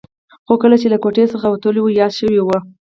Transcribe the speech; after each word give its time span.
خو 0.45 0.53
کله 0.61 0.75
چې 0.81 0.87
له 0.93 0.97
کوټې 1.03 1.25
څخه 1.33 1.47
وتلی 1.49 1.81
و 1.81 1.95
یاد 1.99 2.11
شوي 2.19 2.33
یې 2.37 2.43
و. 2.47 2.49